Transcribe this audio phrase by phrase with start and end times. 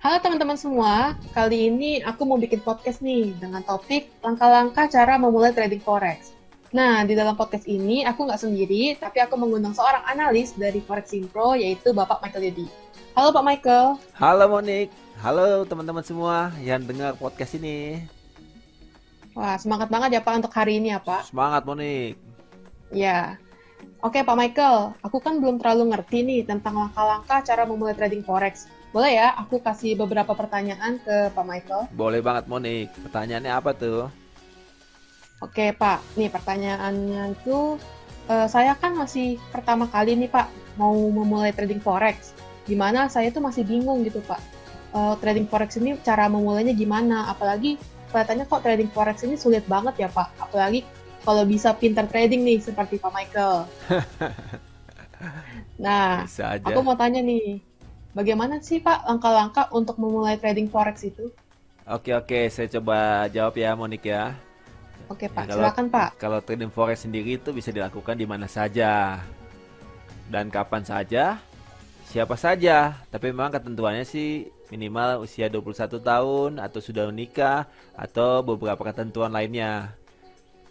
[0.00, 5.52] Halo teman-teman semua, kali ini aku mau bikin podcast nih dengan topik langkah-langkah cara memulai
[5.52, 6.32] trading forex.
[6.72, 11.10] Nah, di dalam podcast ini aku nggak sendiri, tapi aku mengundang seorang analis dari Forex
[11.12, 12.66] Impro, yaitu Bapak Michael Yudi.
[13.12, 13.86] Halo Pak Michael.
[14.16, 14.88] Halo Monik,
[15.18, 18.06] halo teman-teman semua yang dengar podcast ini.
[19.34, 21.28] Wah, semangat banget ya Pak untuk hari ini ya Pak.
[21.28, 22.14] Semangat Monik.
[22.94, 23.36] Ya.
[24.00, 28.64] Oke Pak Michael, aku kan belum terlalu ngerti nih tentang langkah-langkah cara memulai trading forex.
[28.96, 31.84] Boleh ya, aku kasih beberapa pertanyaan ke Pak Michael.
[31.92, 32.88] Boleh banget Monik.
[32.96, 34.08] Pertanyaannya apa tuh?
[35.44, 37.76] Oke Pak, nih pertanyaannya itu
[38.32, 40.48] uh, saya kan masih pertama kali nih Pak
[40.80, 42.32] mau memulai trading forex.
[42.64, 44.40] Gimana saya tuh masih bingung gitu Pak.
[44.96, 47.28] Uh, trading forex ini cara memulainya gimana?
[47.28, 47.76] Apalagi
[48.08, 50.40] kelihatannya kok trading forex ini sulit banget ya Pak.
[50.40, 50.88] Apalagi
[51.22, 53.68] kalau bisa pinter trading nih seperti Pak Michael.
[55.84, 56.24] nah,
[56.64, 57.60] aku mau tanya nih,
[58.10, 61.30] Bagaimana sih Pak langkah-langkah untuk memulai trading forex itu?
[61.86, 64.34] Oke oke, saya coba jawab ya Monik ya.
[65.06, 66.08] Oke Pak, ya, kalau, silakan Pak.
[66.18, 69.22] Kalau trading forex sendiri itu bisa dilakukan di mana saja
[70.26, 71.38] dan kapan saja,
[72.10, 72.98] siapa saja.
[73.14, 79.94] Tapi memang ketentuannya sih minimal usia 21 tahun atau sudah menikah atau beberapa ketentuan lainnya.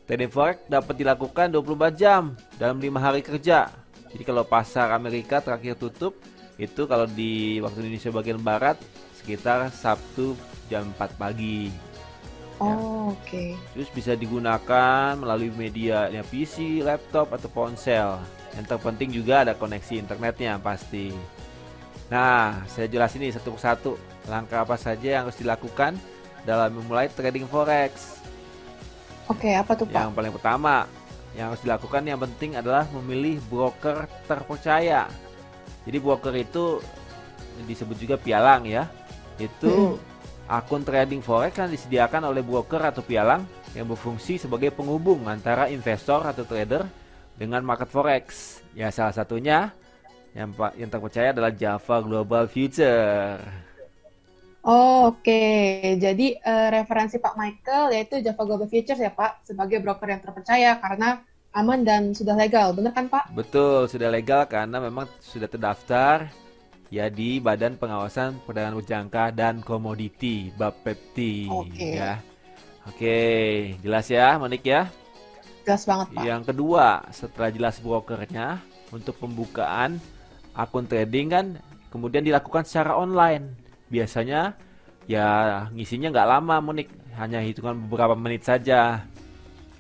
[0.09, 3.69] Forex dapat dilakukan 24 jam dalam lima hari kerja.
[4.09, 6.17] Jadi kalau pasar Amerika terakhir tutup
[6.57, 8.81] itu kalau di waktu Indonesia bagian barat
[9.21, 10.33] sekitar Sabtu
[10.65, 11.69] jam 4 pagi.
[11.69, 12.65] Ya.
[12.65, 12.73] Oh, ya.
[12.73, 13.21] oke.
[13.21, 13.49] Okay.
[13.77, 18.17] Terus bisa digunakan melalui media ya PC, laptop atau ponsel.
[18.57, 21.13] Yang terpenting juga ada koneksi internetnya pasti.
[22.09, 23.93] Nah, saya jelasin ini satu persatu
[24.25, 25.93] langkah apa saja yang harus dilakukan
[26.43, 28.19] dalam memulai trading forex.
[29.30, 30.09] Oke, okay, apa tuh Pak?
[30.09, 30.75] Yang paling pertama
[31.38, 35.05] yang harus dilakukan yang penting adalah memilih broker terpercaya
[35.89, 36.83] jadi broker itu
[37.66, 38.86] disebut juga pialang ya.
[39.39, 40.52] Itu hmm.
[40.52, 43.42] akun trading forex kan disediakan oleh broker atau pialang
[43.77, 46.86] yang berfungsi sebagai penghubung antara investor atau trader
[47.33, 48.59] dengan market forex.
[48.75, 49.71] Ya salah satunya
[50.37, 53.42] yang yang terpercaya adalah Java Global Future.
[54.59, 55.95] Oh, Oke, okay.
[55.95, 60.75] jadi uh, referensi Pak Michael yaitu Java Global Futures ya Pak sebagai broker yang terpercaya
[60.83, 61.23] karena
[61.55, 63.31] aman dan sudah legal, benar kan Pak?
[63.31, 66.27] Betul, sudah legal karena memang sudah terdaftar
[66.92, 71.33] ya di Badan Pengawasan Perdagangan Berjangka dan Komoditi (BAPEPTI).
[71.48, 71.71] Oke.
[71.71, 71.93] Okay.
[71.95, 72.14] Ya.
[72.89, 73.17] Oke,
[73.80, 74.92] jelas ya, Monik ya?
[75.64, 76.21] Jelas banget Pak.
[76.25, 78.59] Yang kedua, setelah jelas brokernya
[78.89, 80.02] untuk pembukaan
[80.58, 81.45] akun trading kan
[81.93, 83.68] kemudian dilakukan secara online.
[83.89, 84.54] Biasanya
[85.10, 85.26] ya
[85.73, 89.04] ngisinya nggak lama, Monik, hanya hitungan beberapa menit saja.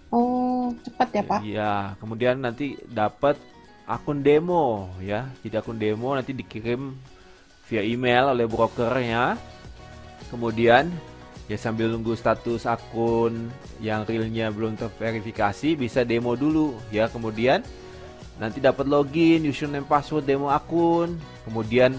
[0.09, 1.39] Oh, cepat ya, Pak?
[1.45, 3.37] Iya, kemudian nanti dapat
[3.85, 5.29] akun demo ya.
[5.45, 6.97] Jadi akun demo nanti dikirim
[7.69, 9.37] via email oleh brokernya.
[10.33, 10.89] Kemudian
[11.49, 13.49] ya sambil nunggu status akun
[13.81, 17.05] yang realnya belum terverifikasi bisa demo dulu ya.
[17.09, 17.61] Kemudian
[18.41, 21.17] nanti dapat login, username, password demo akun.
[21.45, 21.93] Kemudian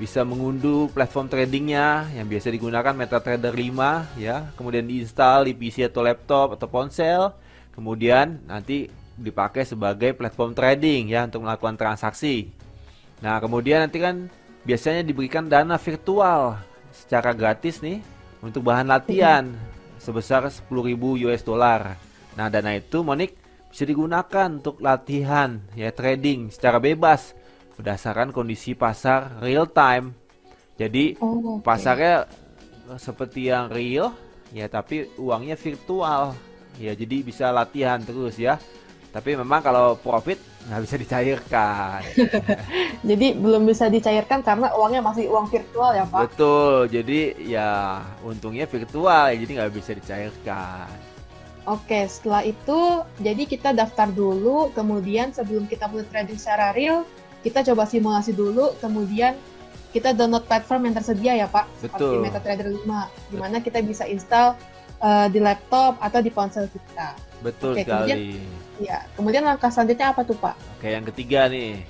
[0.00, 4.48] bisa mengunduh platform tradingnya yang biasa digunakan MetaTrader 5 ya.
[4.56, 7.32] Kemudian diinstal di PC atau laptop atau ponsel
[7.72, 12.52] Kemudian nanti dipakai sebagai platform trading ya untuk melakukan transaksi.
[13.24, 14.28] Nah, kemudian nanti kan
[14.62, 16.60] biasanya diberikan dana virtual
[16.92, 18.04] secara gratis nih
[18.44, 19.48] untuk bahan latihan
[19.96, 21.96] sebesar 10.000 US dollar.
[22.36, 23.40] Nah, dana itu Monik
[23.72, 27.32] bisa digunakan untuk latihan ya trading secara bebas
[27.82, 30.14] berdasarkan kondisi pasar real time.
[30.78, 31.66] Jadi oh, okay.
[31.66, 32.30] pasarnya
[32.94, 34.14] seperti yang real
[34.54, 36.38] ya tapi uangnya virtual.
[36.78, 38.62] Ya jadi bisa latihan terus ya.
[39.12, 40.40] Tapi memang kalau profit
[40.70, 42.00] nggak bisa dicairkan.
[43.12, 46.32] Jadi belum bisa dicairkan karena uangnya masih uang virtual ya pak?
[46.32, 46.88] Betul.
[46.88, 50.88] Jadi ya untungnya virtual ya jadi nggak bisa dicairkan.
[51.68, 57.04] Oke, setelah itu jadi kita daftar dulu, kemudian sebelum kita mulai trading secara real,
[57.42, 59.34] kita coba simulasi dulu, kemudian
[59.92, 61.90] kita download platform yang tersedia ya Pak, Betul.
[61.90, 64.56] seperti MetaTrader 5, di mana kita bisa install
[65.02, 67.12] uh, di laptop atau di ponsel kita.
[67.44, 68.08] Betul Oke, sekali.
[68.08, 68.18] Kemudian,
[68.80, 70.56] ya, kemudian langkah selanjutnya apa tuh Pak?
[70.78, 71.82] Oke, yang ketiga nih.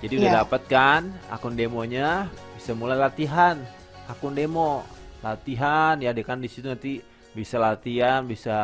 [0.00, 0.36] Jadi udah ya.
[0.44, 1.02] dapat kan
[1.32, 3.60] akun demonya, bisa mulai latihan
[4.10, 4.82] akun demo,
[5.22, 6.98] latihan ya, dia kan di situ nanti
[7.30, 8.58] bisa latihan, bisa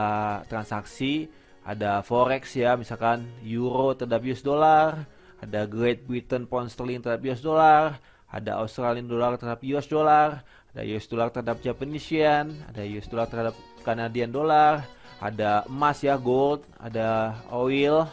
[0.50, 1.31] transaksi,
[1.62, 5.06] ada forex ya, misalkan euro terhadap US dollar,
[5.38, 10.41] ada Great Britain pound sterling terhadap US dollar, ada Australian dollar terhadap US dollar,
[10.73, 13.55] ada US dollar terhadap Japanese yen, ada US dollar terhadap
[13.85, 14.83] Canadian dollar,
[15.21, 18.05] ada emas ya gold, ada oil,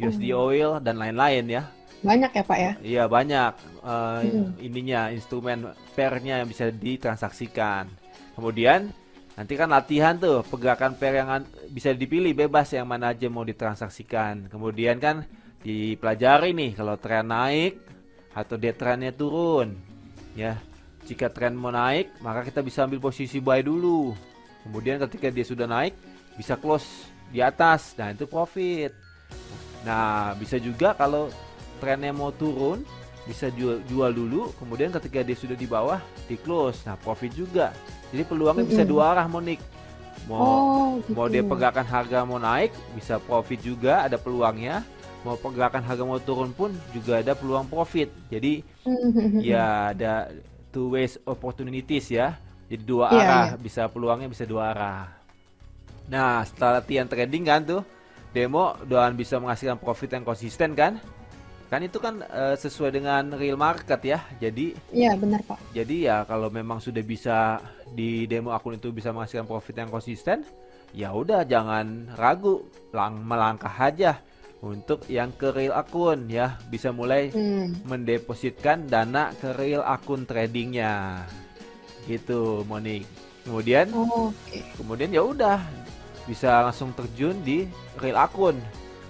[0.00, 1.62] USD oil dan lain-lain ya.
[2.00, 2.72] Banyak ya Pak ya?
[2.80, 3.52] Iya banyak
[3.84, 4.56] uh, Hmm.
[4.56, 7.84] ininya instrumen pairnya yang bisa ditransaksikan.
[8.32, 8.88] Kemudian
[9.36, 13.44] nanti kan latihan tuh pergerakan pair yang an- bisa dipilih bebas yang mana aja mau
[13.44, 14.48] ditransaksikan.
[14.48, 15.28] Kemudian kan
[15.60, 17.80] dipelajari nih kalau tren naik
[18.32, 19.76] atau dia trennya turun.
[20.38, 20.56] Ya,
[21.04, 24.14] jika tren mau naik maka kita bisa ambil posisi buy dulu.
[24.64, 25.96] Kemudian ketika dia sudah naik
[26.36, 27.96] bisa close di atas.
[27.96, 28.92] Nah, itu profit.
[29.84, 31.32] Nah, bisa juga kalau
[31.80, 32.84] trennya mau turun
[33.24, 37.70] bisa jual jual dulu kemudian ketika dia sudah di bawah di close nah profit juga
[38.10, 39.60] jadi peluangnya bisa dua arah Monik
[40.24, 41.14] mau Oh, gitu.
[41.14, 44.82] mau dia pergerakan harga mau naik bisa profit juga ada peluangnya
[45.24, 48.08] mau pergerakan harga mau turun pun juga ada peluang profit.
[48.32, 48.64] Jadi
[49.50, 50.30] ya ada
[50.74, 52.38] two ways opportunities ya.
[52.70, 53.54] Jadi dua Iya, arah iya.
[53.58, 55.00] bisa peluangnya bisa dua arah.
[56.10, 57.82] Nah setelah latihan trading kan tuh
[58.34, 60.92] demo dan bisa menghasilkan profit yang konsisten kan?
[61.70, 64.18] Kan itu kan eh, sesuai dengan real market ya.
[64.42, 65.60] Jadi Iya benar Pak.
[65.70, 70.42] jadi ya kalau memang sudah bisa di demo akun itu bisa menghasilkan profit yang konsisten
[70.90, 74.18] ya udah jangan ragu lang melangkah aja
[74.60, 77.72] untuk yang ke real akun ya bisa mulai Hmm.
[77.84, 81.24] mendepositkan dana ke real akun tradingnya
[82.04, 83.08] gitu Monik
[83.44, 84.60] kemudian Oh, Oke.
[84.76, 85.58] kemudian ya udah
[86.28, 87.64] bisa langsung terjun di
[87.96, 88.60] real akun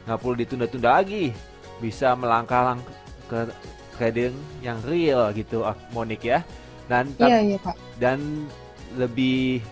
[0.07, 1.35] nggak perlu ditunda-tunda lagi
[1.83, 2.81] bisa melangkah lang
[3.27, 3.51] ke
[3.99, 4.33] trading
[4.63, 6.47] yang real gitu ah, Monik ya
[6.87, 7.75] dan Iya iya Pak.
[7.99, 8.47] dan
[8.95, 9.63] lebih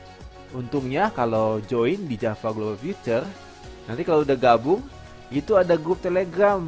[0.51, 3.27] untungnya kalau join di Java Global Future
[3.87, 4.83] nanti kalau udah gabung
[5.29, 6.65] itu ada grup Telegram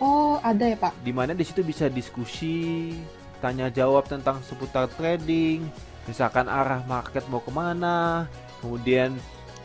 [0.00, 0.96] Oh ada ya Pak.
[1.04, 2.96] di mana di situ bisa diskusi,
[3.44, 5.68] tanya jawab tentang seputar trading,
[6.08, 8.24] misalkan arah market mau ke mana,
[8.64, 9.12] kemudian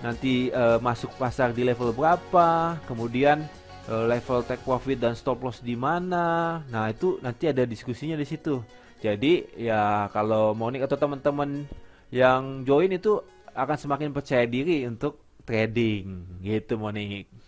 [0.03, 3.47] nanti eh, masuk pasar di level berapa, kemudian
[3.87, 6.59] eh, level take profit dan stop loss di mana.
[6.67, 8.59] Nah itu nanti ada diskusinya di situ.
[8.99, 11.63] Jadi ya kalau Monik atau teman-teman
[12.11, 13.23] yang join itu
[13.55, 17.44] akan semakin percaya diri untuk trading, gitu Monik.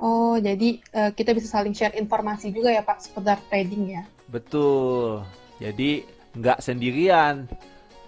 [0.00, 4.02] Oh jadi eh, kita bisa saling share informasi juga ya Pak seputar trading ya.
[4.32, 5.20] Betul.
[5.60, 7.44] Jadi nggak sendirian.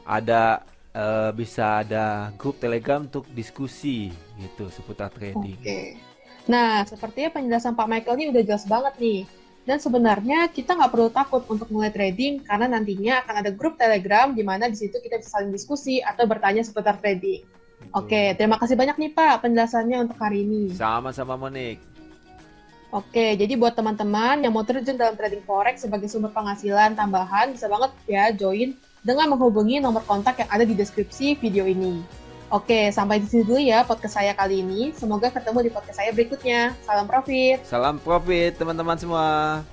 [0.02, 0.64] Ada
[0.96, 4.08] eh, bisa ada grup Telegram untuk diskusi
[4.40, 5.60] gitu seputar trading.
[5.60, 6.00] Oke.
[6.50, 9.20] Nah, sepertinya penjelasan Pak Michael ini udah jelas banget nih.
[9.62, 14.34] Dan sebenarnya kita nggak perlu takut untuk mulai trading karena nantinya akan ada grup Telegram
[14.34, 17.46] di mana di situ kita bisa saling diskusi atau bertanya seputar trading.
[17.82, 17.94] Gitu.
[17.98, 20.70] Oke, terima kasih banyak nih Pak penjelasannya untuk hari ini.
[20.72, 21.82] Sama-sama Monik.
[22.92, 27.64] Oke, jadi buat teman-teman yang mau terjun dalam trading forex sebagai sumber penghasilan tambahan, bisa
[27.64, 32.04] banget ya join dengan menghubungi nomor kontak yang ada di deskripsi video ini.
[32.52, 34.92] Oke, sampai di sini dulu ya podcast saya kali ini.
[34.92, 36.76] Semoga ketemu di podcast saya berikutnya.
[36.84, 37.64] Salam profit!
[37.64, 39.64] Salam profit teman-teman semua.